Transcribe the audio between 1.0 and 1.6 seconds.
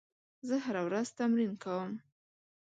تمرین